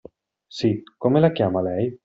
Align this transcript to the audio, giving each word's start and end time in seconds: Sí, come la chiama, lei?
Sí, 0.59 0.71
come 1.05 1.21
la 1.27 1.31
chiama, 1.37 1.61
lei? 1.69 1.97